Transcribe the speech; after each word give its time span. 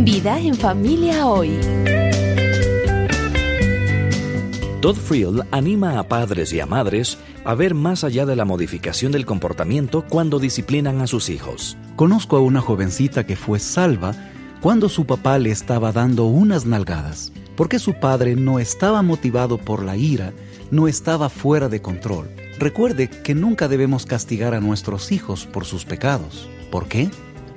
Vida 0.00 0.38
en 0.38 0.54
familia 0.54 1.26
hoy. 1.26 1.58
Todd 4.80 4.94
Friel 4.94 5.42
anima 5.50 5.98
a 5.98 6.06
padres 6.06 6.52
y 6.52 6.60
a 6.60 6.66
madres 6.66 7.18
a 7.44 7.56
ver 7.56 7.74
más 7.74 8.04
allá 8.04 8.24
de 8.24 8.36
la 8.36 8.44
modificación 8.44 9.10
del 9.10 9.26
comportamiento 9.26 10.04
cuando 10.08 10.38
disciplinan 10.38 11.00
a 11.00 11.08
sus 11.08 11.28
hijos. 11.28 11.76
Conozco 11.96 12.36
a 12.36 12.40
una 12.40 12.60
jovencita 12.60 13.26
que 13.26 13.34
fue 13.34 13.58
salva 13.58 14.14
cuando 14.60 14.88
su 14.88 15.04
papá 15.04 15.36
le 15.40 15.50
estaba 15.50 15.90
dando 15.90 16.26
unas 16.26 16.64
nalgadas, 16.64 17.32
porque 17.56 17.80
su 17.80 17.94
padre 17.94 18.36
no 18.36 18.60
estaba 18.60 19.02
motivado 19.02 19.58
por 19.58 19.82
la 19.82 19.96
ira, 19.96 20.32
no 20.70 20.86
estaba 20.86 21.28
fuera 21.28 21.68
de 21.68 21.82
control. 21.82 22.30
Recuerde 22.60 23.10
que 23.10 23.34
nunca 23.34 23.66
debemos 23.66 24.06
castigar 24.06 24.54
a 24.54 24.60
nuestros 24.60 25.10
hijos 25.10 25.46
por 25.46 25.64
sus 25.64 25.84
pecados. 25.84 26.48
¿Por 26.70 26.86
qué? 26.86 27.10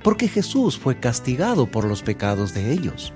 Porque 0.03 0.27
Jesús 0.27 0.77
fue 0.77 0.99
castigado 0.99 1.67
por 1.67 1.85
los 1.85 2.01
pecados 2.01 2.53
de 2.53 2.73
ellos. 2.73 3.13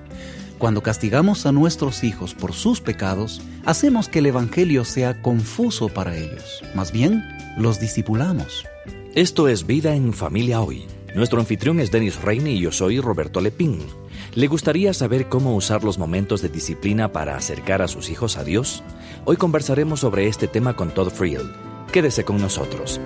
Cuando 0.58 0.82
castigamos 0.82 1.46
a 1.46 1.52
nuestros 1.52 2.04
hijos 2.04 2.34
por 2.34 2.54
sus 2.54 2.80
pecados, 2.80 3.42
hacemos 3.66 4.08
que 4.08 4.20
el 4.20 4.28
Evangelio 4.28 4.86
sea 4.86 5.22
confuso 5.22 5.90
para 5.90 6.16
ellos. 6.16 6.64
Más 6.74 6.92
bien, 6.92 7.24
los 7.58 7.80
discipulamos. 7.80 8.66
Esto 9.16 9.48
es 9.48 9.66
Vida 9.66 9.96
en 9.96 10.14
Familia 10.14 10.62
Hoy. 10.62 10.86
Nuestro 11.16 11.40
anfitrión 11.40 11.80
es 11.80 11.92
Denis 11.92 12.22
Reine 12.22 12.52
y 12.52 12.60
yo 12.60 12.72
soy 12.72 13.00
Roberto 13.00 13.42
Lepín. 13.42 13.80
¿Le 14.34 14.48
gustaría 14.48 14.94
saber 14.94 15.30
cómo 15.30 15.56
usar 15.56 15.84
los 15.84 15.98
momentos 15.98 16.42
de 16.42 16.50
disciplina 16.50 17.12
para 17.12 17.38
acercar 17.38 17.82
a 17.82 17.88
sus 17.88 18.10
hijos 18.10 18.38
a 18.38 18.44
Dios? 18.44 18.84
Hoy 19.24 19.38
conversaremos 19.38 20.02
sobre 20.02 20.28
este 20.28 20.48
tema 20.48 20.76
con 20.76 20.94
Todd 20.94 21.10
Friel. 21.10 21.50
Quédese 21.92 22.26
con 22.26 22.42
nosotros. 22.42 23.00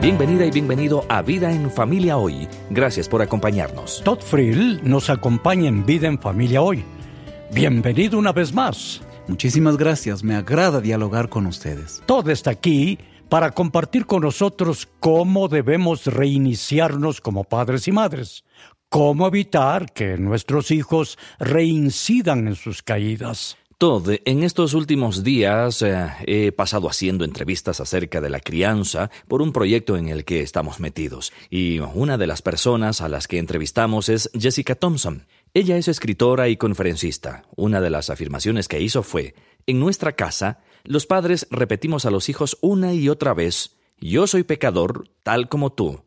Bienvenida 0.00 0.46
y 0.46 0.52
bienvenido 0.52 1.04
a 1.08 1.22
Vida 1.22 1.50
en 1.50 1.72
Familia 1.72 2.18
Hoy. 2.18 2.46
Gracias 2.70 3.08
por 3.08 3.20
acompañarnos. 3.20 4.00
Todd 4.04 4.20
Friel 4.20 4.80
nos 4.84 5.10
acompaña 5.10 5.68
en 5.68 5.84
Vida 5.84 6.06
en 6.06 6.20
Familia 6.20 6.62
Hoy. 6.62 6.84
Bienvenido 7.52 8.16
una 8.16 8.30
vez 8.30 8.54
más. 8.54 9.02
Muchísimas 9.26 9.76
gracias, 9.76 10.22
me 10.22 10.36
agrada 10.36 10.80
dialogar 10.80 11.28
con 11.28 11.46
ustedes. 11.46 12.00
Todd 12.06 12.30
está 12.30 12.50
aquí 12.50 13.00
para 13.28 13.50
compartir 13.50 14.06
con 14.06 14.22
nosotros 14.22 14.88
cómo 15.00 15.48
debemos 15.48 16.06
reiniciarnos 16.06 17.20
como 17.20 17.42
padres 17.42 17.88
y 17.88 17.92
madres, 17.92 18.44
cómo 18.88 19.26
evitar 19.26 19.92
que 19.92 20.16
nuestros 20.16 20.70
hijos 20.70 21.18
reincidan 21.40 22.46
en 22.46 22.54
sus 22.54 22.84
caídas. 22.84 23.56
Todd, 23.78 24.10
en 24.24 24.42
estos 24.42 24.74
últimos 24.74 25.22
días 25.22 25.82
eh, 25.82 26.08
he 26.26 26.50
pasado 26.50 26.90
haciendo 26.90 27.24
entrevistas 27.24 27.78
acerca 27.78 28.20
de 28.20 28.28
la 28.28 28.40
crianza 28.40 29.08
por 29.28 29.40
un 29.40 29.52
proyecto 29.52 29.96
en 29.96 30.08
el 30.08 30.24
que 30.24 30.40
estamos 30.42 30.80
metidos, 30.80 31.32
y 31.48 31.78
una 31.78 32.18
de 32.18 32.26
las 32.26 32.42
personas 32.42 33.00
a 33.00 33.08
las 33.08 33.28
que 33.28 33.38
entrevistamos 33.38 34.08
es 34.08 34.30
Jessica 34.34 34.74
Thompson. 34.74 35.28
Ella 35.54 35.76
es 35.76 35.86
escritora 35.86 36.48
y 36.48 36.56
conferencista. 36.56 37.44
Una 37.54 37.80
de 37.80 37.90
las 37.90 38.10
afirmaciones 38.10 38.66
que 38.66 38.80
hizo 38.80 39.04
fue, 39.04 39.36
en 39.68 39.78
nuestra 39.78 40.16
casa, 40.16 40.58
los 40.82 41.06
padres 41.06 41.46
repetimos 41.52 42.04
a 42.04 42.10
los 42.10 42.28
hijos 42.28 42.58
una 42.60 42.94
y 42.94 43.08
otra 43.08 43.32
vez, 43.32 43.76
yo 44.00 44.26
soy 44.26 44.42
pecador 44.42 45.08
tal 45.22 45.48
como 45.48 45.70
tú. 45.70 46.00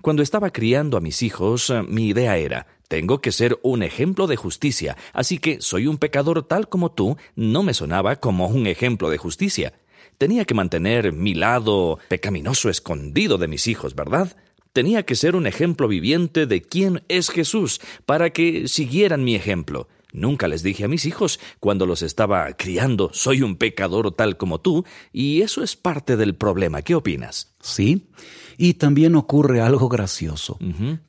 Cuando 0.00 0.22
estaba 0.22 0.50
criando 0.50 0.96
a 0.96 1.02
mis 1.02 1.22
hijos, 1.22 1.68
eh, 1.68 1.82
mi 1.82 2.08
idea 2.08 2.38
era, 2.38 2.68
tengo 2.88 3.20
que 3.20 3.32
ser 3.32 3.58
un 3.62 3.82
ejemplo 3.82 4.26
de 4.26 4.36
justicia, 4.36 4.96
así 5.12 5.38
que 5.38 5.60
soy 5.60 5.86
un 5.86 5.98
pecador 5.98 6.42
tal 6.42 6.68
como 6.68 6.90
tú 6.90 7.16
no 7.36 7.62
me 7.62 7.74
sonaba 7.74 8.16
como 8.16 8.48
un 8.48 8.66
ejemplo 8.66 9.10
de 9.10 9.18
justicia. 9.18 9.74
Tenía 10.16 10.44
que 10.44 10.54
mantener 10.54 11.12
mi 11.12 11.34
lado 11.34 11.98
pecaminoso 12.08 12.70
escondido 12.70 13.38
de 13.38 13.46
mis 13.46 13.68
hijos, 13.68 13.94
¿verdad? 13.94 14.36
Tenía 14.72 15.04
que 15.04 15.14
ser 15.14 15.36
un 15.36 15.46
ejemplo 15.46 15.86
viviente 15.86 16.46
de 16.46 16.62
quién 16.62 17.02
es 17.08 17.30
Jesús, 17.30 17.80
para 18.06 18.30
que 18.30 18.68
siguieran 18.68 19.22
mi 19.22 19.34
ejemplo. 19.34 19.88
Nunca 20.12 20.48
les 20.48 20.62
dije 20.62 20.84
a 20.84 20.88
mis 20.88 21.04
hijos 21.04 21.38
cuando 21.60 21.84
los 21.84 22.02
estaba 22.02 22.50
criando, 22.54 23.10
soy 23.12 23.42
un 23.42 23.56
pecador 23.56 24.12
tal 24.12 24.36
como 24.38 24.60
tú, 24.60 24.84
y 25.12 25.42
eso 25.42 25.62
es 25.62 25.76
parte 25.76 26.16
del 26.16 26.34
problema. 26.34 26.82
¿Qué 26.82 26.94
opinas? 26.94 27.54
Sí, 27.60 28.08
y 28.56 28.74
también 28.74 29.14
ocurre 29.14 29.60
algo 29.60 29.88
gracioso. 29.88 30.58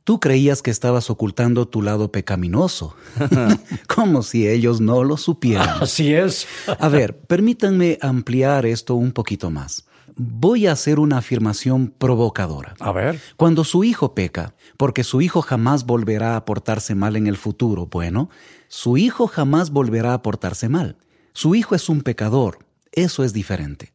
Tú 0.03 0.19
creías 0.19 0.61
que 0.61 0.69
estabas 0.69 1.09
ocultando 1.09 1.67
tu 1.67 1.81
lado 1.81 2.11
pecaminoso, 2.11 2.95
como 3.87 4.21
si 4.21 4.47
ellos 4.47 4.81
no 4.81 5.03
lo 5.03 5.17
supieran. 5.17 5.81
Así 5.81 6.13
es. 6.13 6.47
a 6.67 6.89
ver, 6.89 7.19
permítanme 7.21 7.97
ampliar 8.01 8.65
esto 8.65 8.95
un 8.95 9.11
poquito 9.11 9.49
más. 9.49 9.85
Voy 10.21 10.67
a 10.67 10.73
hacer 10.73 10.99
una 10.99 11.19
afirmación 11.19 11.93
provocadora. 11.97 12.75
A 12.81 12.91
ver. 12.91 13.21
Cuando 13.37 13.63
su 13.63 13.85
hijo 13.85 14.13
peca, 14.13 14.53
porque 14.75 15.05
su 15.05 15.21
hijo 15.21 15.41
jamás 15.41 15.85
volverá 15.85 16.35
a 16.35 16.43
portarse 16.43 16.93
mal 16.93 17.15
en 17.15 17.25
el 17.25 17.37
futuro, 17.37 17.85
bueno, 17.85 18.29
su 18.67 18.97
hijo 18.97 19.27
jamás 19.27 19.69
volverá 19.69 20.13
a 20.13 20.21
portarse 20.21 20.67
mal. 20.67 20.97
Su 21.31 21.55
hijo 21.55 21.73
es 21.73 21.87
un 21.87 22.01
pecador. 22.01 22.59
Eso 22.91 23.23
es 23.23 23.31
diferente. 23.31 23.93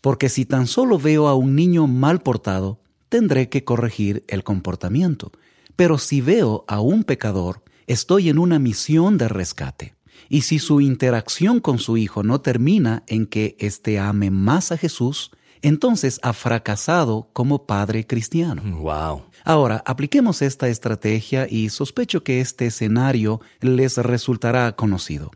Porque 0.00 0.28
si 0.28 0.44
tan 0.44 0.68
solo 0.68 0.96
veo 0.96 1.26
a 1.26 1.34
un 1.34 1.56
niño 1.56 1.88
mal 1.88 2.20
portado, 2.20 2.78
tendré 3.08 3.48
que 3.48 3.64
corregir 3.64 4.24
el 4.28 4.44
comportamiento. 4.44 5.32
Pero 5.74 5.98
si 5.98 6.20
veo 6.20 6.64
a 6.68 6.78
un 6.78 7.02
pecador, 7.02 7.64
estoy 7.88 8.28
en 8.28 8.38
una 8.38 8.60
misión 8.60 9.18
de 9.18 9.26
rescate. 9.26 9.96
Y 10.28 10.42
si 10.42 10.60
su 10.60 10.80
interacción 10.80 11.58
con 11.58 11.80
su 11.80 11.96
hijo 11.96 12.22
no 12.22 12.40
termina 12.40 13.02
en 13.08 13.26
que 13.26 13.56
éste 13.58 13.98
ame 13.98 14.30
más 14.30 14.70
a 14.70 14.76
Jesús, 14.76 15.32
entonces 15.64 16.20
ha 16.22 16.34
fracasado 16.34 17.28
como 17.32 17.66
padre 17.66 18.06
cristiano. 18.06 18.62
Wow. 18.62 19.22
Ahora, 19.44 19.82
apliquemos 19.86 20.42
esta 20.42 20.68
estrategia 20.68 21.46
y 21.48 21.70
sospecho 21.70 22.22
que 22.22 22.40
este 22.40 22.66
escenario 22.66 23.40
les 23.60 23.96
resultará 23.96 24.76
conocido. 24.76 25.30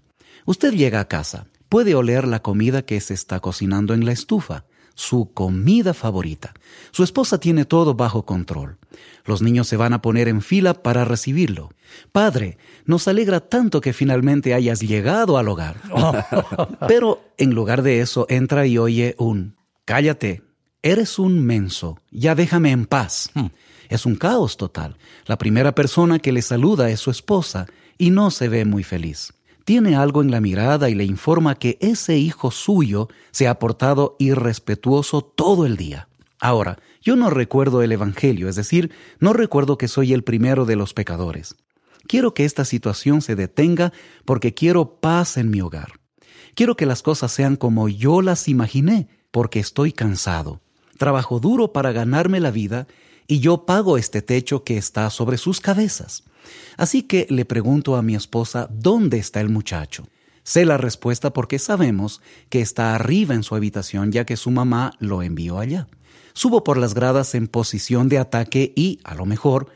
Usted 0.44 0.75
llega 0.75 1.00
a 1.00 1.09
casa, 1.09 1.47
puede 1.71 1.94
oler 1.94 2.28
la 2.28 2.43
comida 2.43 2.83
que 2.83 3.00
se 3.00 3.15
está 3.15 3.41
cocinando 3.41 3.94
en 3.94 4.05
la 4.05 4.12
estufa, 4.12 4.65
su 4.94 5.33
comida 5.33 5.94
favorita. 5.94 6.53
Su 6.91 7.05
esposa 7.05 7.38
tiene 7.38 7.65
todo 7.65 7.94
bajo 7.94 8.27
control. 8.27 8.77
Los 9.25 9.41
niños 9.43 9.67
se 9.67 9.77
van 9.77 9.94
a 9.94 10.03
poner 10.03 10.28
en 10.28 10.43
fila 10.43 10.75
para 10.75 11.05
recibirlo. 11.05 11.71
Padre, 12.12 12.59
nos 12.84 13.09
alegra 13.09 13.41
tanto 13.41 13.81
que 13.81 13.93
finalmente 13.94 14.53
hayas 14.53 14.81
llegado 14.81 15.38
al 15.38 15.49
hogar. 15.49 15.77
Pero 16.88 17.22
en 17.38 17.55
lugar 17.55 17.83
de 17.83 18.00
eso 18.00 18.27
entra 18.28 18.67
y 18.67 18.77
oye 18.77 19.15
un 19.19 19.57
Cállate, 19.88 20.43
eres 20.82 21.19
un 21.19 21.41
menso, 21.41 21.97
ya 22.10 22.34
déjame 22.34 22.72
en 22.72 22.84
paz. 22.84 23.31
Hmm. 23.32 23.47
Es 23.88 24.04
un 24.04 24.16
caos 24.16 24.59
total. 24.59 24.99
La 25.25 25.38
primera 25.38 25.75
persona 25.75 26.19
que 26.19 26.31
le 26.31 26.43
saluda 26.43 26.91
es 26.91 27.00
su 27.00 27.10
esposa 27.10 27.65
y 27.97 28.10
no 28.10 28.31
se 28.31 28.50
ve 28.50 28.66
muy 28.66 28.84
feliz 28.84 29.32
tiene 29.65 29.97
algo 29.97 30.22
en 30.22 30.31
la 30.31 30.41
mirada 30.41 30.88
y 30.88 30.94
le 30.94 31.04
informa 31.04 31.54
que 31.54 31.76
ese 31.82 32.16
hijo 32.16 32.50
suyo 32.50 33.09
se 33.32 33.49
ha 33.49 33.59
portado 33.59 34.16
irrespetuoso 34.19 35.21
todo 35.21 35.66
el 35.66 35.76
día. 35.76 36.09
Ahora, 36.41 36.78
yo 37.03 37.16
no 37.16 37.28
recuerdo 37.28 37.82
el 37.82 37.93
Evangelio, 37.93 38.49
es 38.49 38.56
decir, 38.56 38.91
no 39.20 39.34
recuerdo 39.34 39.76
que 39.76 39.87
soy 39.87 40.15
el 40.15 40.25
primero 40.25 40.65
de 40.65 40.76
los 40.76 40.94
pecadores. 40.94 41.55
Quiero 42.06 42.32
que 42.32 42.47
esta 42.47 42.65
situación 42.65 43.20
se 43.20 43.37
detenga 43.37 43.93
porque 44.25 44.55
quiero 44.55 45.00
paz 45.00 45.37
en 45.37 45.50
mi 45.50 45.60
hogar. 45.60 46.00
Quiero 46.55 46.75
que 46.75 46.87
las 46.87 47.03
cosas 47.03 47.31
sean 47.31 47.56
como 47.56 47.91
yo 47.91 48.22
las 48.22 48.49
imaginé, 48.49 49.18
porque 49.38 49.60
estoy 49.60 49.93
cansado. 49.93 50.60
Trabajo 50.97 51.38
duro 51.38 51.72
para 51.72 51.93
ganarme 51.93 52.41
la 52.41 52.50
vida 52.50 52.88
y 53.28 53.38
yo 53.38 53.66
pago 53.66 53.97
este 53.97 54.21
techo 54.21 54.65
que 54.65 54.76
está 54.76 55.10
sobre 55.10 55.38
sus 55.38 55.60
cabezas. 55.60 56.25
Así 56.76 57.04
que 57.04 57.25
le 57.31 57.44
pregunto 57.44 57.94
a 57.94 58.03
mi 58.03 58.16
esposa 58.16 58.69
dónde 58.69 59.19
está 59.19 59.41
el 59.41 59.49
muchacho. 59.49 60.09
Sé 60.43 60.65
la 60.65 60.76
respuesta 60.76 61.32
porque 61.32 61.60
sabemos 61.60 62.21
que 62.49 62.60
está 62.60 62.97
arriba 62.97 63.37
en 63.37 63.44
su 63.44 63.54
habitación 63.54 64.10
ya 64.10 64.26
que 64.26 64.37
su 64.37 64.50
mamá 64.50 64.94
lo 64.99 65.22
envió 65.22 65.60
allá. 65.60 65.87
Subo 66.32 66.65
por 66.65 66.76
las 66.76 66.94
gradas 66.94 67.37
en 67.37 67.46
posición 67.46 68.08
de 68.08 68.19
ataque 68.19 68.73
y, 68.75 68.99
a 69.05 69.14
lo 69.14 69.25
mejor, 69.25 69.70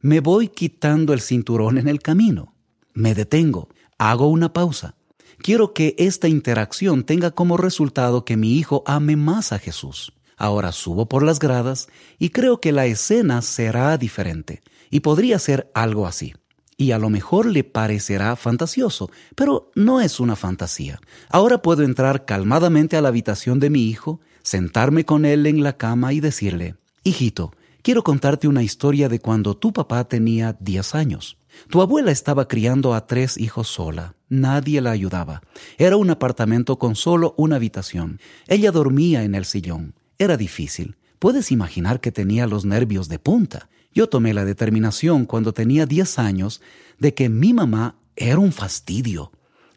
me 0.00 0.20
voy 0.20 0.46
quitando 0.46 1.12
el 1.12 1.22
cinturón 1.22 1.76
en 1.76 1.88
el 1.88 1.98
camino. 1.98 2.54
Me 2.94 3.16
detengo, 3.16 3.68
hago 3.98 4.28
una 4.28 4.52
pausa. 4.52 4.94
Quiero 5.38 5.72
que 5.72 5.94
esta 5.98 6.28
interacción 6.28 7.04
tenga 7.04 7.30
como 7.30 7.56
resultado 7.56 8.24
que 8.24 8.36
mi 8.36 8.56
hijo 8.58 8.82
ame 8.86 9.16
más 9.16 9.52
a 9.52 9.58
Jesús. 9.58 10.12
Ahora 10.36 10.72
subo 10.72 11.08
por 11.08 11.22
las 11.22 11.38
gradas 11.38 11.88
y 12.18 12.30
creo 12.30 12.60
que 12.60 12.72
la 12.72 12.86
escena 12.86 13.42
será 13.42 13.96
diferente 13.98 14.62
y 14.90 15.00
podría 15.00 15.38
ser 15.38 15.70
algo 15.74 16.06
así. 16.06 16.34
Y 16.76 16.92
a 16.92 16.98
lo 16.98 17.10
mejor 17.10 17.46
le 17.46 17.64
parecerá 17.64 18.36
fantasioso, 18.36 19.10
pero 19.34 19.72
no 19.74 20.00
es 20.00 20.20
una 20.20 20.36
fantasía. 20.36 21.00
Ahora 21.28 21.60
puedo 21.60 21.82
entrar 21.82 22.24
calmadamente 22.24 22.96
a 22.96 23.02
la 23.02 23.08
habitación 23.08 23.58
de 23.58 23.70
mi 23.70 23.88
hijo, 23.88 24.20
sentarme 24.42 25.04
con 25.04 25.24
él 25.24 25.46
en 25.46 25.64
la 25.64 25.76
cama 25.76 26.12
y 26.12 26.20
decirle, 26.20 26.76
Hijito, 27.02 27.52
quiero 27.82 28.04
contarte 28.04 28.46
una 28.46 28.62
historia 28.62 29.08
de 29.08 29.18
cuando 29.18 29.56
tu 29.56 29.72
papá 29.72 30.04
tenía 30.04 30.56
10 30.60 30.94
años. 30.94 31.37
Tu 31.68 31.82
abuela 31.82 32.10
estaba 32.10 32.48
criando 32.48 32.94
a 32.94 33.06
tres 33.06 33.36
hijos 33.36 33.68
sola. 33.68 34.14
Nadie 34.28 34.80
la 34.80 34.90
ayudaba. 34.90 35.42
Era 35.76 35.96
un 35.96 36.10
apartamento 36.10 36.78
con 36.78 36.96
solo 36.96 37.34
una 37.36 37.56
habitación. 37.56 38.20
Ella 38.46 38.72
dormía 38.72 39.24
en 39.24 39.34
el 39.34 39.44
sillón. 39.44 39.94
Era 40.18 40.36
difícil. 40.36 40.96
Puedes 41.18 41.50
imaginar 41.50 42.00
que 42.00 42.12
tenía 42.12 42.46
los 42.46 42.64
nervios 42.64 43.08
de 43.08 43.18
punta. 43.18 43.68
Yo 43.92 44.08
tomé 44.08 44.34
la 44.34 44.44
determinación 44.44 45.26
cuando 45.26 45.52
tenía 45.52 45.86
10 45.86 46.18
años 46.18 46.62
de 46.98 47.14
que 47.14 47.28
mi 47.28 47.52
mamá 47.52 47.96
era 48.16 48.38
un 48.38 48.52
fastidio. 48.52 49.32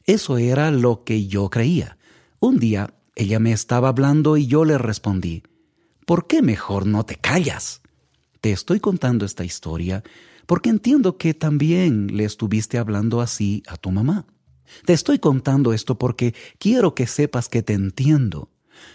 Eso 0.06 0.38
era 0.38 0.72
lo 0.72 1.04
que 1.04 1.28
yo 1.28 1.50
creía. 1.50 1.98
Un 2.40 2.60
día 2.60 2.94
ella 3.16 3.40
me 3.40 3.52
estaba 3.52 3.90
hablando 3.90 4.38
y 4.38 4.48
yo 4.48 4.66
le 4.66 4.78
respondí, 4.78 5.44
¿por 6.06 6.28
qué 6.28 6.42
mejor 6.42 6.88
no 6.88 7.06
te 7.06 7.16
callas? 7.16 7.82
Te 8.40 8.52
estoy 8.52 8.80
contando 8.80 9.26
esta 9.26 9.44
historia 9.44 10.04
porque 10.46 10.70
entiendo 10.70 11.18
que 11.18 11.34
también 11.34 12.16
le 12.16 12.26
estuviste 12.26 12.78
hablando 12.78 13.22
así 13.22 13.64
a 13.68 13.78
tu 13.78 13.92
mamá. 13.92 14.26
Te 14.86 14.94
estoy 14.94 15.20
contando 15.20 15.74
esto 15.74 15.98
porque 15.98 16.34
quiero 16.58 16.96
que 16.96 17.08
sepas 17.08 17.50
que 17.50 17.62
te 17.62 17.74
entiendo. 17.74 18.50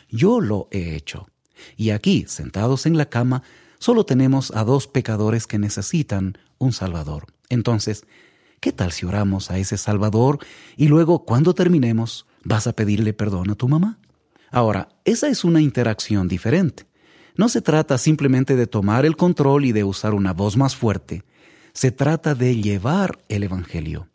Yo 0.08 0.40
lo 0.40 0.68
he 0.70 0.96
hecho. 0.96 1.28
Y 1.76 1.90
aquí, 1.90 2.24
sentados 2.26 2.86
en 2.86 2.96
la 2.96 3.08
cama, 3.08 3.42
solo 3.78 4.04
tenemos 4.04 4.50
a 4.52 4.64
dos 4.64 4.86
pecadores 4.86 5.46
que 5.46 5.58
necesitan 5.58 6.38
un 6.58 6.72
Salvador. 6.72 7.26
Entonces, 7.48 8.04
¿qué 8.60 8.72
tal 8.72 8.92
si 8.92 9.06
oramos 9.06 9.50
a 9.50 9.58
ese 9.58 9.76
Salvador 9.76 10.38
y 10.76 10.88
luego, 10.88 11.24
cuando 11.24 11.54
terminemos, 11.54 12.26
vas 12.44 12.66
a 12.66 12.72
pedirle 12.72 13.12
perdón 13.12 13.50
a 13.50 13.54
tu 13.54 13.68
mamá? 13.68 13.98
Ahora, 14.50 14.88
esa 15.04 15.28
es 15.28 15.44
una 15.44 15.60
interacción 15.60 16.28
diferente. 16.28 16.86
No 17.36 17.48
se 17.48 17.60
trata 17.60 17.98
simplemente 17.98 18.56
de 18.56 18.66
tomar 18.66 19.04
el 19.04 19.16
control 19.16 19.66
y 19.66 19.72
de 19.72 19.84
usar 19.84 20.14
una 20.14 20.32
voz 20.32 20.56
más 20.56 20.74
fuerte. 20.74 21.24
Se 21.76 21.92
trata 21.92 22.34
de 22.34 22.56
llevar 22.56 23.18
el 23.28 23.42
Evangelio. 23.42 24.08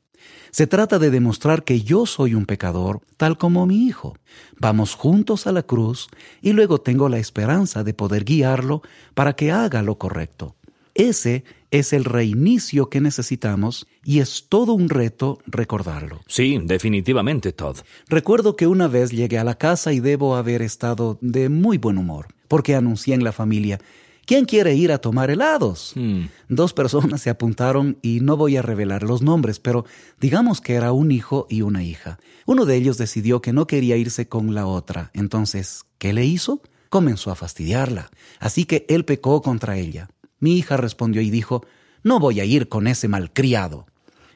Se 0.50 0.66
trata 0.66 0.98
de 0.98 1.12
demostrar 1.12 1.63
que 1.63 1.84
yo 1.84 2.08
soy 2.08 2.34
un 2.34 2.48
pecador, 2.48 3.02
tal 3.18 3.38
como 3.38 3.68
mi 3.68 3.86
hijo. 3.86 4.18
Vamos 4.58 4.96
juntos 4.96 5.46
a 5.46 5.52
la 5.52 5.62
cruz 5.62 6.08
y 6.42 6.54
luego 6.54 6.81
tengo 6.81 7.08
la 7.08 7.19
esperanza 7.19 7.84
de 7.84 7.94
poder 7.94 8.24
guiarlo 8.24 8.81
para 9.13 9.34
que 9.34 9.52
haga 9.52 9.84
lo 9.84 10.00
correcto. 10.00 10.56
Ese 10.96 11.44
es 11.69 11.94
el 11.94 12.04
reinicio 12.04 12.90
que 12.90 13.00
necesitamos 13.00 13.86
y 14.04 14.22
es 14.22 14.48
todo 14.50 14.74
un 14.74 14.90
reto 14.90 15.38
recordarlo. 15.46 16.22
Sí, 16.25 16.60
definitivamente, 16.64 17.54
Todd. 17.54 17.78
Recuerdo 18.10 18.56
que 18.56 18.66
una 18.66 18.88
vez 18.88 19.12
llegué 19.12 19.38
a 19.38 19.44
la 19.44 19.60
casa 19.60 19.94
y 19.94 20.00
debo 20.00 20.36
haber 20.36 20.64
estado 20.64 21.19
de 21.22 21.50
muy 21.50 21.78
buen 21.78 22.00
humor, 22.00 22.25
porque 22.48 22.74
anuncié 22.74 23.14
en 23.14 23.24
la 23.24 23.31
familia 23.31 23.80
¿Quién 24.25 24.45
quiere 24.45 24.75
ir 24.75 24.91
a 24.91 25.00
tomar 25.00 25.31
helados? 25.31 25.94
Hmm. 25.95 26.25
Dos 26.47 26.73
personas 26.73 27.21
se 27.21 27.29
apuntaron 27.29 27.97
y 28.01 28.19
no 28.21 28.38
voy 28.38 28.56
a 28.57 28.62
revelar 28.62 29.03
los 29.03 29.21
nombres, 29.21 29.59
pero 29.59 29.85
digamos 30.19 30.62
que 30.62 30.75
era 30.75 30.91
un 30.91 31.12
hijo 31.12 31.47
y 31.50 31.63
una 31.63 31.83
hija. 31.83 32.19
Uno 32.45 32.65
de 32.65 32.75
ellos 32.75 32.97
decidió 32.97 33.41
que 33.41 33.53
no 33.53 33.68
quería 33.68 33.97
irse 33.97 34.27
con 34.27 34.53
la 34.53 34.65
otra. 34.68 35.12
Entonces, 35.13 35.83
¿qué 35.97 36.13
le 36.13 36.25
hizo? 36.25 36.62
Comenzó 36.89 37.31
a 37.31 37.35
fastidiarla. 37.35 38.12
Así 38.39 38.65
que 38.65 38.85
él 38.89 39.06
pecó 39.06 39.41
contra 39.41 39.77
ella. 39.77 40.09
Mi 40.39 40.57
hija 40.57 40.77
respondió 40.77 41.21
y 41.21 41.29
dijo, 41.29 41.65
no 42.03 42.19
voy 42.19 42.39
a 42.39 42.45
ir 42.45 42.69
con 42.69 42.88
ese 42.88 43.07
malcriado. 43.07 43.85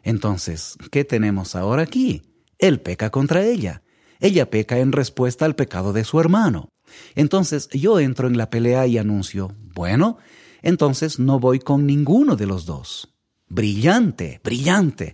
Entonces, 0.04 0.78
¿qué 0.92 1.04
tenemos 1.04 1.56
ahora 1.56 1.84
aquí? 1.84 2.22
Él 2.60 2.80
peca 2.80 3.10
contra 3.10 3.44
ella. 3.44 3.82
Ella 4.20 4.50
peca 4.50 4.80
en 4.80 4.92
respuesta 4.92 5.46
al 5.46 5.56
pecado 5.56 5.94
de 5.94 6.04
su 6.04 6.20
hermano. 6.20 6.70
Entonces 7.16 7.70
yo 7.70 8.00
entro 8.00 8.28
en 8.28 8.38
la 8.38 8.50
pelea 8.50 8.88
y 8.88 8.98
anuncio, 8.98 9.52
bueno, 9.76 10.18
entonces 10.64 11.20
no 11.20 11.40
voy 11.40 11.60
con 11.60 11.86
ninguno 11.86 12.36
de 12.36 12.48
los 12.48 12.66
dos. 12.66 13.14
Brillante, 13.48 14.42
brillante. 14.44 15.14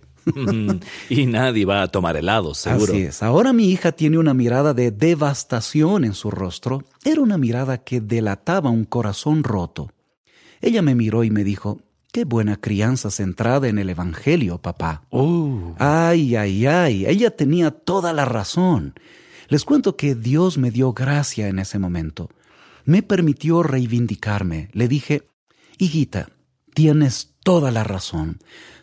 y 1.10 1.26
nadie 1.26 1.66
va 1.66 1.82
a 1.82 1.88
tomar 1.88 2.16
helado, 2.16 2.54
seguro. 2.54 2.92
Así 2.94 3.02
es. 3.02 3.22
Ahora 3.22 3.52
mi 3.52 3.70
hija 3.70 3.92
tiene 3.92 4.18
una 4.18 4.32
mirada 4.32 4.72
de 4.72 4.92
devastación 4.92 6.04
en 6.04 6.14
su 6.14 6.30
rostro. 6.30 6.84
Era 7.04 7.20
una 7.20 7.36
mirada 7.36 7.78
que 7.78 8.00
delataba 8.00 8.70
un 8.70 8.84
corazón 8.84 9.42
roto. 9.42 9.90
Ella 10.60 10.80
me 10.80 10.94
miró 10.94 11.24
y 11.24 11.30
me 11.30 11.44
dijo, 11.44 11.80
Qué 12.12 12.24
buena 12.24 12.60
crianza 12.60 13.10
centrada 13.10 13.68
en 13.68 13.78
el 13.78 13.88
Evangelio, 13.88 14.58
papá. 14.58 15.02
Oh. 15.08 15.74
Ay, 15.78 16.36
ay, 16.36 16.66
ay. 16.66 17.06
Ella 17.06 17.34
tenía 17.34 17.70
toda 17.70 18.12
la 18.12 18.26
razón. 18.26 18.92
Les 19.48 19.64
cuento 19.64 19.96
que 19.96 20.14
Dios 20.14 20.58
me 20.58 20.70
dio 20.70 20.92
gracia 20.92 21.48
en 21.48 21.58
ese 21.58 21.78
momento. 21.78 22.28
Me 22.84 23.02
permitió 23.02 23.62
reivindicarme. 23.62 24.68
Le 24.72 24.88
dije, 24.88 25.28
hijita, 25.78 26.28
tienes 26.74 27.34
toda 27.42 27.70
la 27.70 27.84
razón. 27.84 28.38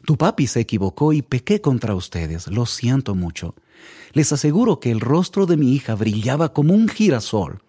Tu 0.05 0.17
papi 0.17 0.47
se 0.47 0.61
equivocó 0.61 1.13
y 1.13 1.21
pequé 1.21 1.61
contra 1.61 1.95
ustedes. 1.95 2.47
Lo 2.47 2.65
siento 2.65 3.15
mucho. 3.15 3.55
Les 4.13 4.31
aseguro 4.31 4.79
que 4.79 4.91
el 4.91 4.99
rostro 4.99 5.45
de 5.45 5.57
mi 5.57 5.73
hija 5.73 5.95
brillaba 5.95 6.53
como 6.53 6.73
un 6.73 6.87
girasol. 6.87 7.61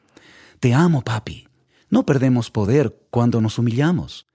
Te 0.58 0.74
amo, 0.74 1.02
papi. 1.02 1.48
No 1.88 2.06
perdemos 2.06 2.50
poder 2.50 2.96
cuando 3.10 3.40
nos 3.40 3.58
humillamos. 3.58 4.26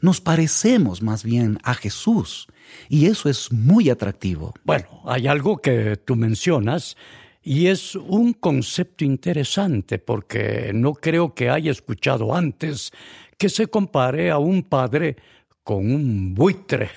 Nos 0.00 0.20
parecemos 0.20 1.02
más 1.02 1.22
bien 1.24 1.58
a 1.62 1.74
Jesús. 1.74 2.48
Y 2.88 3.06
eso 3.06 3.28
es 3.28 3.52
muy 3.52 3.88
atractivo. 3.90 4.54
Bueno, 4.64 4.88
hay 5.06 5.26
algo 5.26 5.58
que 5.58 5.96
tú 5.96 6.16
mencionas 6.16 6.96
y 7.44 7.66
es 7.66 7.94
un 7.94 8.32
concepto 8.32 9.04
interesante 9.04 9.98
porque 9.98 10.72
no 10.74 10.94
creo 10.94 11.34
que 11.34 11.50
haya 11.50 11.70
escuchado 11.70 12.34
antes 12.34 12.90
que 13.36 13.50
se 13.50 13.66
compare 13.66 14.30
a 14.30 14.38
un 14.38 14.62
padre 14.62 15.16
con 15.62 15.90
un 15.90 16.34
buitre. 16.34 16.90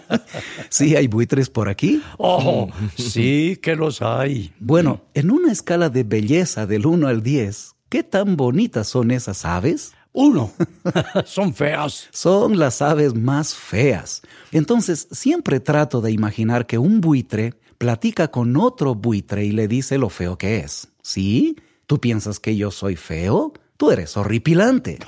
¿Sí 0.68 0.96
hay 0.96 1.06
buitres 1.06 1.48
por 1.48 1.68
aquí? 1.68 2.02
Oh, 2.18 2.68
sí 2.96 3.58
que 3.62 3.76
los 3.76 4.02
hay. 4.02 4.52
Bueno, 4.58 5.02
en 5.14 5.30
una 5.30 5.52
escala 5.52 5.88
de 5.90 6.02
belleza 6.02 6.66
del 6.66 6.86
1 6.86 7.06
al 7.06 7.22
10, 7.22 7.74
¿qué 7.88 8.02
tan 8.02 8.36
bonitas 8.36 8.88
son 8.88 9.12
esas 9.12 9.44
aves? 9.44 9.92
Uno. 10.12 10.52
son 11.24 11.54
feas. 11.54 12.08
Son 12.12 12.58
las 12.58 12.82
aves 12.82 13.14
más 13.14 13.54
feas. 13.54 14.22
Entonces, 14.52 15.08
siempre 15.10 15.58
trato 15.58 16.00
de 16.00 16.12
imaginar 16.12 16.66
que 16.66 16.78
un 16.78 17.00
buitre 17.00 17.54
platica 17.78 18.28
con 18.28 18.56
otro 18.56 18.94
buitre 18.94 19.44
y 19.44 19.52
le 19.52 19.68
dice 19.68 19.98
lo 19.98 20.08
feo 20.08 20.38
que 20.38 20.58
es. 20.58 20.88
¿Sí? 21.02 21.56
¿Tú 21.86 22.00
piensas 22.00 22.40
que 22.40 22.56
yo 22.56 22.70
soy 22.70 22.96
feo? 22.96 23.52
Tú 23.76 23.90
eres 23.90 24.16
horripilante. 24.16 24.98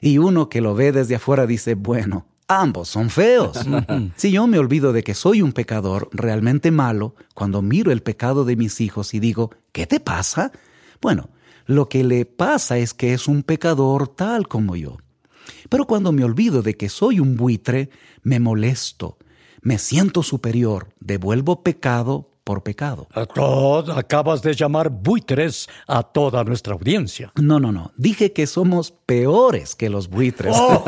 Y 0.00 0.18
uno 0.18 0.48
que 0.48 0.60
lo 0.60 0.74
ve 0.74 0.92
desde 0.92 1.14
afuera 1.16 1.46
dice, 1.46 1.74
bueno, 1.74 2.26
ambos 2.48 2.88
son 2.88 3.10
feos. 3.10 3.58
si 4.16 4.30
yo 4.30 4.46
me 4.46 4.58
olvido 4.58 4.92
de 4.92 5.02
que 5.02 5.14
soy 5.14 5.42
un 5.42 5.52
pecador 5.52 6.08
realmente 6.12 6.70
malo, 6.70 7.14
cuando 7.34 7.62
miro 7.62 7.90
el 7.90 8.02
pecado 8.02 8.44
de 8.44 8.56
mis 8.56 8.80
hijos 8.80 9.14
y 9.14 9.20
digo, 9.20 9.50
¿qué 9.72 9.86
te 9.86 10.00
pasa? 10.00 10.52
Bueno, 11.00 11.30
lo 11.66 11.88
que 11.88 12.04
le 12.04 12.26
pasa 12.26 12.78
es 12.78 12.94
que 12.94 13.14
es 13.14 13.28
un 13.28 13.42
pecador 13.42 14.08
tal 14.08 14.48
como 14.48 14.76
yo. 14.76 14.98
Pero 15.68 15.86
cuando 15.86 16.12
me 16.12 16.24
olvido 16.24 16.62
de 16.62 16.76
que 16.76 16.88
soy 16.88 17.20
un 17.20 17.36
buitre, 17.36 17.90
me 18.22 18.40
molesto, 18.40 19.18
me 19.64 19.78
siento 19.78 20.22
superior, 20.22 20.88
devuelvo 21.00 21.62
pecado 21.64 22.30
por 22.44 22.62
pecado. 22.62 23.08
acabas 23.96 24.42
de 24.42 24.54
llamar 24.54 24.90
buitres 24.90 25.66
a 25.88 26.02
toda 26.02 26.44
nuestra 26.44 26.74
audiencia. 26.74 27.32
No, 27.40 27.58
no, 27.58 27.72
no. 27.72 27.90
Dije 27.96 28.32
que 28.32 28.46
somos 28.46 28.92
peores 28.92 29.74
que 29.74 29.88
los 29.88 30.08
buitres. 30.08 30.54
Oh. 30.54 30.84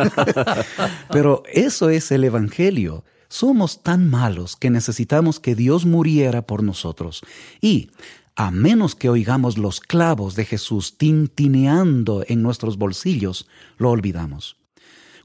Pero 1.11 1.43
eso 1.51 1.89
es 1.89 2.13
el 2.13 2.25
Evangelio. 2.25 3.05
Somos 3.29 3.83
tan 3.83 4.09
malos 4.11 4.55
que 4.55 4.69
necesitamos 4.69 5.41
que 5.41 5.55
Dios 5.55 5.87
muriera 5.87 6.43
por 6.43 6.63
nosotros. 6.63 7.23
Y, 7.63 7.91
a 8.37 8.51
menos 8.51 8.95
que 8.95 9.09
oigamos 9.09 9.57
los 9.57 9.81
clavos 9.81 10.37
de 10.37 10.45
Jesús 10.45 10.99
tintineando 10.99 12.23
en 12.29 12.43
nuestros 12.43 12.77
bolsillos, 12.77 13.49
lo 13.79 13.91
olvidamos. 13.91 14.59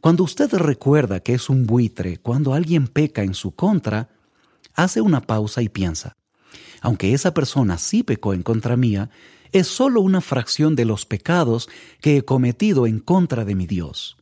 Cuando 0.02 0.24
usted 0.24 0.52
recuerda 0.56 1.20
que 1.20 1.36
es 1.36 1.48
un 1.48 1.68
buitre, 1.68 2.18
cuando 2.18 2.56
alguien 2.56 2.88
peca 2.88 3.22
en 3.22 3.36
su 3.36 3.52
contra, 3.52 4.10
hace 4.74 5.00
una 5.00 5.22
pausa 5.22 5.62
y 5.62 5.70
piensa, 5.70 6.18
aunque 6.82 7.14
esa 7.14 7.36
persona 7.36 7.78
sí 7.78 8.02
pecó 8.02 8.34
en 8.34 8.42
contra 8.42 8.76
mía, 8.76 9.12
es 9.52 9.68
solo 9.68 10.02
una 10.02 10.20
fracción 10.20 10.76
de 10.76 10.86
los 10.86 11.06
pecados 11.06 11.70
que 12.02 12.18
he 12.18 12.26
cometido 12.26 12.88
en 12.88 13.00
contra 13.00 13.46
de 13.46 13.54
mi 13.54 13.68
Dios. 13.68 14.18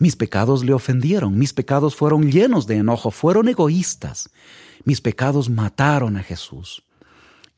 Mis 0.00 0.16
pecados 0.16 0.64
le 0.64 0.72
ofendieron, 0.72 1.38
mis 1.38 1.52
pecados 1.52 1.94
fueron 1.94 2.32
llenos 2.32 2.66
de 2.66 2.78
enojo, 2.78 3.12
fueron 3.12 3.48
egoístas, 3.48 4.30
mis 4.82 5.00
pecados 5.00 5.48
mataron 5.48 6.16
a 6.16 6.24
Jesús. 6.24 6.82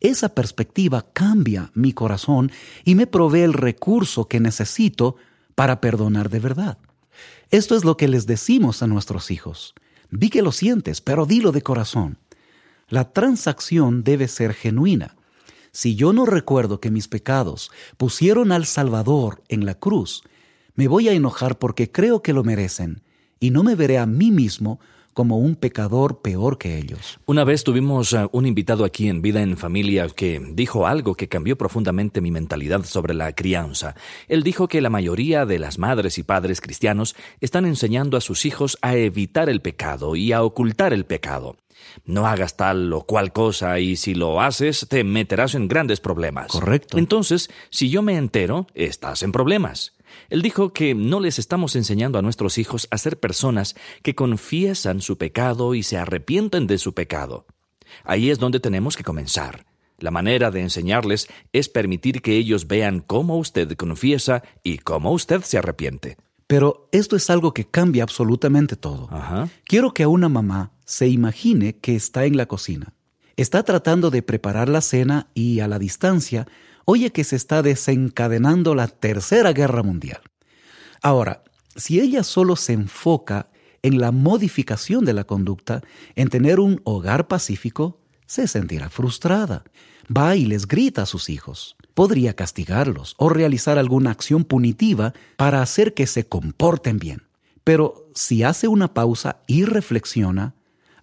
Esa 0.01 0.35
perspectiva 0.35 1.07
cambia 1.15 1.71
mi 1.73 1.95
corazón 1.95 2.53
y 2.85 2.97
me 2.97 3.07
provee 3.07 3.41
el 3.41 3.55
recurso 3.55 4.29
que 4.29 4.41
necesito 4.41 5.17
para 5.55 5.81
perdonar 5.81 6.29
de 6.29 6.39
verdad. 6.39 6.77
Esto 7.51 7.77
es 7.77 7.85
lo 7.85 7.97
que 7.97 8.09
les 8.09 8.27
decimos 8.27 8.83
a 8.83 8.87
nuestros 8.87 9.31
hijos. 9.31 9.75
Vi 10.11 10.31
que 10.31 10.43
lo 10.43 10.53
sientes, 10.53 11.01
pero 11.01 11.27
dilo 11.27 11.53
de 11.53 11.63
corazón. 11.63 12.19
La 12.89 13.13
transacción 13.13 14.05
debe 14.05 14.29
ser 14.29 14.55
genuina. 14.55 15.17
Si 15.73 15.95
yo 15.95 16.13
no 16.13 16.25
recuerdo 16.25 16.81
que 16.81 16.91
mis 16.91 17.09
pecados 17.09 17.71
pusieron 17.97 18.53
al 18.53 18.65
Salvador 18.65 19.43
en 19.49 19.67
la 19.67 19.75
cruz, 19.75 20.23
me 20.75 20.89
voy 20.89 21.09
a 21.09 21.13
enojar 21.13 21.59
porque 21.59 21.91
creo 21.91 22.23
que 22.23 22.33
lo 22.33 22.45
merecen 22.45 23.03
y 23.41 23.51
no 23.51 23.63
me 23.63 23.75
veré 23.75 23.99
a 23.99 24.07
mí 24.07 24.31
mismo 24.31 24.81
como 25.17 25.39
un 25.39 25.57
pecador 25.57 26.21
peor 26.21 26.59
que 26.59 26.77
ellos. 26.77 27.19
Una 27.25 27.43
vez 27.43 27.65
tuvimos 27.65 28.13
uh, 28.13 28.29
un 28.33 28.45
invitado 28.45 28.85
aquí 28.85 29.09
en 29.09 29.23
Vida 29.23 29.41
en 29.41 29.57
Familia 29.57 30.07
que 30.11 30.39
dijo 30.53 30.87
algo 30.87 31.15
que 31.15 31.27
cambió 31.27 31.57
profundamente 31.57 32.21
mi 32.21 32.31
mentalidad 32.31 32.85
sobre 32.85 33.15
la 33.15 33.33
crianza. 33.33 33.95
Él 34.29 34.43
dijo 34.43 34.69
que 34.69 34.83
la 34.83 34.91
mayoría 34.91 35.47
de 35.47 35.59
las 35.59 35.79
madres 35.79 36.19
y 36.19 36.23
padres 36.23 36.61
cristianos 36.61 37.17
están 37.41 37.65
enseñando 37.65 38.19
a 38.19 38.21
sus 38.21 38.45
hijos 38.45 38.77
a 38.83 38.95
evitar 38.95 39.49
el 39.49 39.63
pecado 39.63 40.17
y 40.17 40.33
a 40.33 40.43
ocultar 40.43 40.93
el 40.93 41.07
pecado. 41.07 41.57
No 42.05 42.27
hagas 42.27 42.59
tal 42.59 42.93
o 42.93 43.07
cual 43.07 43.33
cosa 43.33 43.81
y 43.81 43.97
si 43.97 44.15
lo 44.15 44.43
haces 44.43 44.87
te 44.87 45.03
meterás 45.03 45.55
en 45.55 45.67
grandes 45.67 45.99
problemas. 45.99 46.49
Correcto. 46.49 46.99
Entonces, 46.99 47.49
si 47.71 47.89
yo 47.89 48.03
me 48.03 48.19
entero, 48.19 48.67
estás 48.75 49.23
en 49.23 49.33
problemas. 49.33 49.96
Él 50.29 50.43
dijo 50.43 50.73
que 50.73 50.95
no 50.95 51.21
les 51.21 51.39
estamos 51.39 51.77
enseñando 51.77 52.19
a 52.19 52.23
nuestros 52.23 52.59
hijos 52.59 52.89
a 52.91 52.99
ser 52.99 53.19
personas 53.19 53.75
que 54.03 54.15
confiesan 54.15 55.01
su 55.01 55.19
pecado 55.19 55.75
y 55.75 55.83
se 55.83 55.97
arrepienten 55.97 56.67
de 56.67 56.79
su 56.79 56.95
pecado. 56.95 57.47
Ahí 58.05 58.31
es 58.31 58.39
donde 58.39 58.61
tenemos 58.61 58.97
que 58.97 59.05
comenzar. 59.05 59.67
La 59.99 60.11
manera 60.11 60.51
de 60.51 60.61
enseñarles 60.61 61.29
es 61.53 61.69
permitir 61.69 62.21
que 62.21 62.37
ellos 62.37 62.67
vean 62.67 63.01
cómo 63.01 63.39
usted 63.39 63.73
confiesa 63.77 64.43
y 64.63 64.79
cómo 64.79 65.13
usted 65.13 65.43
se 65.43 65.59
arrepiente. 65.59 66.19
Pero 66.47 66.89
esto 66.93 67.17
es 67.17 67.29
algo 67.31 67.55
que 67.55 67.65
cambia 67.65 68.03
absolutamente 68.03 68.77
todo. 68.77 69.09
Ajá. 69.11 69.49
Quiero 69.65 69.95
que 69.95 70.03
a 70.03 70.09
una 70.09 70.29
mamá 70.29 70.73
se 70.85 71.09
imagine 71.09 71.79
que 71.79 71.97
está 71.97 72.25
en 72.27 72.37
la 72.37 72.47
cocina. 72.47 72.95
Está 73.37 73.65
tratando 73.65 74.11
de 74.11 74.23
preparar 74.23 74.69
la 74.69 74.81
cena 74.81 75.29
y 75.35 75.61
a 75.61 75.69
la 75.69 75.79
distancia 75.79 76.47
oye 76.87 77.13
que 77.13 77.25
se 77.25 77.37
está 77.37 77.61
desencadenando 77.63 78.75
la 78.75 78.89
Tercera 78.89 79.53
Guerra 79.53 79.83
Mundial. 79.83 80.23
Ahora, 81.03 81.45
si 81.75 82.01
ella 82.01 82.23
solo 82.23 82.57
se 82.57 82.73
enfoca 82.73 83.51
en 83.83 84.01
la 84.01 84.13
modificación 84.13 85.05
de 85.05 85.13
la 85.13 85.25
conducta, 85.25 85.83
en 86.15 86.29
tener 86.29 86.59
un 86.59 86.81
hogar 86.85 87.29
pacífico, 87.29 88.01
se 88.27 88.49
sentirá 88.49 88.89
frustrada. 88.89 89.65
Va 90.15 90.37
y 90.37 90.47
les 90.47 90.67
grita 90.67 91.03
a 91.03 91.07
sus 91.07 91.29
hijos. 91.29 91.77
Podría 91.95 92.35
castigarlos 92.35 93.15
o 93.19 93.29
realizar 93.29 93.79
alguna 93.79 94.11
acción 94.11 94.45
punitiva 94.45 95.13
para 95.37 95.63
hacer 95.63 95.93
que 95.93 96.07
se 96.07 96.27
comporten 96.27 96.99
bien. 96.99 97.23
Pero 97.65 98.09
si 98.15 98.45
hace 98.45 98.69
una 98.69 98.95
pausa 98.95 99.41
y 99.47 99.65
reflexiona, 99.65 100.55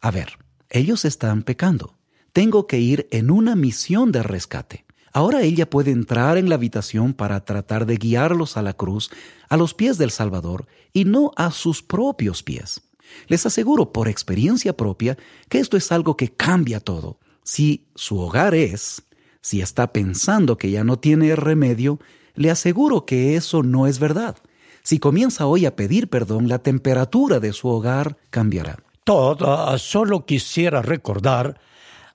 a 0.02 0.12
ver, 0.12 0.40
ellos 0.70 1.04
están 1.04 1.44
pecando. 1.44 1.98
Tengo 2.32 2.68
que 2.68 2.80
ir 2.80 3.08
en 3.12 3.32
una 3.32 3.56
misión 3.56 4.12
de 4.12 4.24
rescate. 4.24 4.83
Ahora 5.14 5.44
ella 5.44 5.70
puede 5.70 5.92
entrar 5.92 6.38
en 6.38 6.50
la 6.50 6.56
habitación 6.56 7.14
para 7.14 7.46
tratar 7.46 7.86
de 7.86 7.98
guiarlos 7.98 8.58
a 8.58 8.64
la 8.64 8.74
cruz, 8.74 9.12
a 9.48 9.58
los 9.58 9.76
pies 9.76 10.00
del 10.00 10.10
Salvador, 10.10 10.66
y 10.92 11.06
no 11.06 11.32
a 11.36 11.52
sus 11.52 11.84
propios 11.84 12.42
pies. 12.42 12.82
Les 13.28 13.46
aseguro 13.46 13.94
por 13.94 14.08
experiencia 14.08 14.76
propia 14.76 15.18
que 15.50 15.60
esto 15.60 15.78
es 15.78 15.92
algo 15.92 16.18
que 16.18 16.34
cambia 16.34 16.80
todo. 16.80 17.20
Si 17.44 17.86
su 17.94 18.20
hogar 18.20 18.56
es, 18.56 19.04
si 19.40 19.62
está 19.62 19.94
pensando 19.94 20.58
que 20.58 20.72
ya 20.72 20.84
no 20.84 20.98
tiene 20.98 21.36
remedio, 21.36 22.00
le 22.34 22.50
aseguro 22.50 23.06
que 23.06 23.36
eso 23.36 23.62
no 23.62 23.86
es 23.86 24.00
verdad. 24.00 24.38
Si 24.82 24.98
comienza 24.98 25.46
hoy 25.46 25.68
a 25.68 25.76
pedir 25.76 26.10
perdón, 26.10 26.48
la 26.48 26.60
temperatura 26.60 27.40
de 27.40 27.54
su 27.54 27.68
hogar 27.68 28.18
cambiará. 28.32 28.80
Toda, 29.04 29.78
solo 29.78 30.26
quisiera 30.26 30.82
recordar 30.82 31.60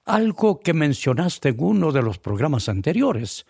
algo 0.08 0.60
que 0.60 0.72
mencionaste 0.72 1.50
en 1.50 1.56
uno 1.58 1.92
de 1.92 2.02
los 2.02 2.18
programas 2.18 2.68
anteriores, 2.68 3.46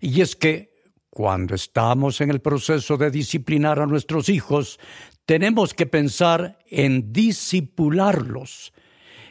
y 0.00 0.22
es 0.22 0.34
que 0.34 0.78
cuando 1.10 1.54
estamos 1.54 2.20
en 2.20 2.30
el 2.30 2.40
proceso 2.40 2.96
de 2.96 3.10
disciplinar 3.10 3.78
a 3.78 3.86
nuestros 3.86 4.28
hijos, 4.28 4.78
tenemos 5.26 5.74
que 5.74 5.86
pensar 5.86 6.58
en 6.66 7.12
disipularlos, 7.12 8.72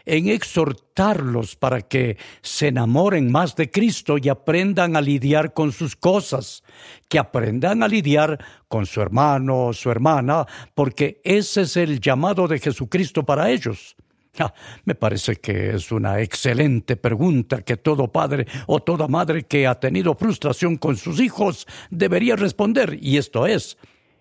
en 0.06 0.30
exhortarlos 0.30 1.56
para 1.56 1.82
que 1.82 2.18
se 2.42 2.68
enamoren 2.68 3.32
más 3.32 3.56
de 3.56 3.72
Cristo 3.72 4.18
y 4.18 4.30
aprendan 4.30 4.96
a 4.96 5.02
lidiar 5.02 5.54
con 5.54 5.72
sus 5.72 5.96
cosas, 5.96 6.64
que 7.10 7.20
aprendan 7.20 7.84
a 7.84 7.88
lidiar 7.88 8.38
con 8.68 8.86
su 8.86 9.02
hermano 9.02 9.68
o 9.68 9.74
su 9.74 9.90
hermana, 9.90 10.46
porque 10.76 11.22
ese 11.24 11.62
es 11.62 11.76
el 11.76 12.00
llamado 12.00 12.48
de 12.48 12.60
Jesucristo 12.60 13.26
para 13.26 13.50
ellos. 13.50 13.96
Ah, 14.40 14.54
me 14.86 14.94
parece 14.94 15.38
que 15.38 15.76
es 15.76 15.92
una 15.92 16.22
excelente 16.22 16.96
pregunta 16.96 17.64
que 17.64 17.78
todo 17.78 18.12
padre 18.12 18.46
o 18.68 18.80
toda 18.80 19.08
madre 19.08 19.44
que 19.44 19.66
ha 19.66 19.80
tenido 19.80 20.16
frustración 20.16 20.78
con 20.78 20.96
sus 20.96 21.20
hijos 21.20 21.66
debería 21.90 22.36
responder, 22.36 23.00
y 23.02 23.18
esto 23.18 23.48
es, 23.48 23.78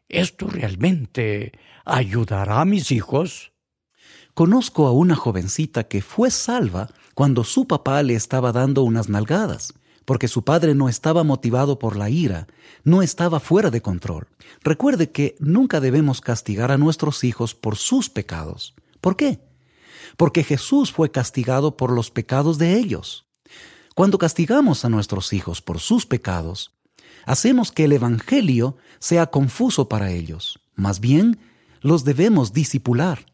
¿esto 0.08 0.46
realmente 0.46 1.52
ayudará 1.85 2.62
a 2.62 2.64
mis 2.64 2.92
hijos? 2.92 3.52
Conozco 4.32 4.87
a 4.87 4.92
una 4.92 5.16
jovencita 5.16 5.85
que 5.85 6.02
fue 6.02 6.30
salva 6.30 6.88
cuando 7.14 7.44
su 7.44 7.66
papá 7.66 8.02
le 8.02 8.14
estaba 8.14 8.52
dando 8.52 8.82
unas 8.82 9.08
nalgadas, 9.08 9.75
porque 10.04 10.28
su 10.28 10.44
padre 10.44 10.75
no 10.75 10.88
estaba 10.88 11.25
motivado 11.25 11.78
por 11.78 11.96
la 11.96 12.11
ira, 12.11 12.46
no 12.85 13.02
estaba 13.02 13.40
fuera 13.40 13.70
de 13.70 13.82
control. 13.82 14.28
Recuerde 14.62 15.11
que 15.11 15.37
nunca 15.40 15.80
debemos 15.80 16.20
castigar 16.20 16.70
a 16.70 16.78
nuestros 16.78 17.25
hijos 17.25 17.54
por 17.54 17.76
sus 17.76 18.08
pecados. 18.11 18.75
¿Por 19.00 19.16
qué? 19.16 19.45
Porque 20.16 20.44
Jesús 20.44 20.92
fue 20.92 21.11
castigado 21.11 21.76
por 21.76 21.92
los 21.92 22.11
pecados 22.11 22.58
de 22.58 22.78
ellos. 22.78 23.26
Cuando 23.94 24.18
castigamos 24.18 24.85
a 24.85 24.88
nuestros 24.88 25.32
hijos 25.32 25.62
por 25.62 25.80
sus 25.80 26.06
pecados, 26.06 26.73
hacemos 27.25 27.73
que 27.73 27.85
el 27.85 27.92
Evangelio 27.92 28.76
sea 28.99 29.26
confuso 29.26 29.88
para 29.88 30.11
ellos. 30.11 30.61
Más 30.75 31.00
bien, 31.00 31.38
los 31.80 32.04
debemos 32.04 32.52
disipular. 32.52 33.26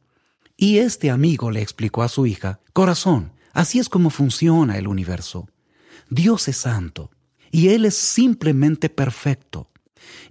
Y 0.57 0.79
este 0.79 1.11
amigo 1.11 1.51
le 1.51 1.63
explicó 1.63 2.03
a 2.03 2.09
su 2.09 2.27
hija, 2.27 2.61
Corazón, 2.73 3.33
así 3.53 3.79
es 3.79 3.89
como 3.89 4.11
funciona 4.11 4.79
el 4.79 4.87
universo. 4.87 5.49
Dios 6.11 6.47
es 6.49 6.59
santo, 6.59 7.11
y 7.51 7.69
Él 7.69 7.85
es 7.85 7.97
simplemente 7.97 8.89
perfecto. 8.89 9.71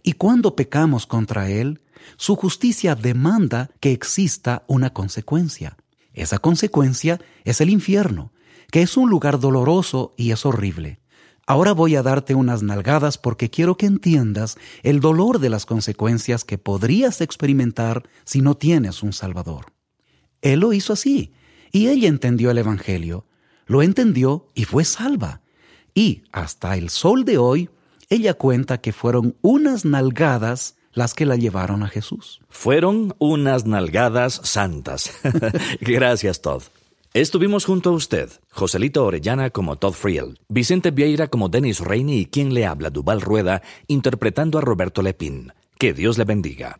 Y 0.04 0.14
cuando 0.14 0.56
pecamos 0.56 1.06
contra 1.06 1.50
Él, 1.50 1.82
su 2.18 2.36
justicia 2.36 2.96
demanda 2.96 3.70
que 3.80 3.92
exista 3.92 4.64
una 4.68 4.94
consecuencia. 4.94 5.78
Esa 6.14 6.40
consecuencia 6.40 7.20
es 7.44 7.62
el 7.62 7.70
infierno, 7.70 8.34
que 8.72 8.82
es 8.82 8.98
un 8.98 9.10
lugar 9.10 9.40
doloroso 9.40 10.14
y 10.18 10.32
es 10.32 10.46
horrible. 10.46 11.00
Ahora 11.48 11.74
voy 11.74 11.96
a 11.96 12.04
darte 12.04 12.36
unas 12.36 12.64
nalgadas 12.64 13.18
porque 13.18 13.50
quiero 13.50 13.76
que 13.76 13.86
entiendas 13.86 14.58
el 14.84 15.00
dolor 15.00 15.40
de 15.40 15.50
las 15.50 15.66
consecuencias 15.66 16.46
que 16.46 16.58
podrías 16.58 17.20
experimentar 17.20 18.04
si 18.24 18.42
no 18.42 18.56
tienes 18.56 19.04
un 19.04 19.12
Salvador. 19.12 19.74
Él 20.42 20.62
lo 20.62 20.74
hizo 20.74 20.94
así, 20.94 21.34
y 21.72 21.88
ella 21.88 22.08
entendió 22.08 22.52
el 22.52 22.58
Evangelio, 22.58 23.26
lo 23.66 23.82
entendió 23.82 24.50
y 24.54 24.66
fue 24.66 24.86
salva. 24.86 25.42
Y 25.94 26.24
hasta 26.32 26.78
el 26.78 26.90
sol 26.90 27.26
de 27.26 27.38
hoy, 27.38 27.70
ella 28.10 28.34
cuenta 28.34 28.80
que 28.80 28.94
fueron 28.94 29.36
unas 29.42 29.86
nalgadas 29.86 30.76
las 30.94 31.14
que 31.14 31.26
la 31.26 31.36
llevaron 31.36 31.84
a 31.84 31.88
Jesús. 31.88 32.42
Fueron 32.50 33.16
unas 33.20 33.66
nalgadas 33.66 34.42
santas. 34.44 35.12
Gracias, 35.82 36.42
Todd. 36.42 36.64
Estuvimos 37.14 37.66
junto 37.66 37.90
a 37.90 37.94
usted, 37.94 38.30
Joselito 38.52 39.06
Orellana 39.06 39.50
como 39.50 39.76
Todd 39.76 39.94
Friel, 39.94 40.40
Vicente 40.48 40.92
Vieira 40.92 41.28
como 41.28 41.50
Dennis 41.50 41.82
Reine 41.82 42.16
y 42.16 42.26
quien 42.26 42.54
le 42.54 42.66
habla, 42.66 42.90
Duval 42.90 43.20
Rueda, 43.20 43.62
interpretando 43.88 44.58
a 44.58 44.62
Roberto 44.62 45.02
Lepín. 45.02 45.52
Que 45.78 45.94
Dios 45.94 46.18
le 46.18 46.24
bendiga. 46.24 46.80